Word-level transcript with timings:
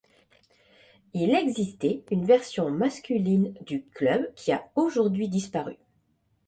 Il 1.13 1.29
existait 1.35 2.03
une 2.09 2.25
version 2.25 2.71
masculine 2.71 3.53
du 3.67 3.85
club 3.93 4.33
qui 4.33 4.51
a 4.51 4.67
aujourd'hui 4.75 5.29
disparue. 5.29 5.77